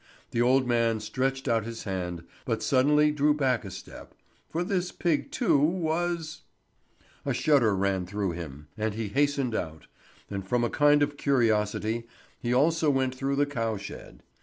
The 0.31 0.41
old 0.41 0.67
man 0.67 0.99
stretched 0.99 1.47
out 1.47 1.63
his 1.63 1.83
hand, 1.83 2.23
but 2.43 2.63
suddenly 2.63 3.11
drew 3.11 3.35
back 3.35 3.63
a 3.63 3.69
step, 3.69 4.15
for 4.49 4.63
this 4.63 4.91
pig 4.91 5.29
too 5.29 5.59
was 5.59 6.41
A 7.23 7.35
shudder 7.35 7.75
ran 7.75 8.07
through 8.07 8.31
him, 8.31 8.65
and 8.75 8.95
he 8.95 9.09
hastened 9.09 9.53
out, 9.53 9.85
and 10.27 10.43
from 10.43 10.63
a 10.63 10.71
kind 10.71 11.03
of 11.03 11.17
curiosity 11.17 12.07
he 12.39 12.51
also 12.51 12.89
went 12.89 13.13
through 13.13 13.35
the 13.35 13.45
cow 13.45 13.77
shed. 13.77 14.23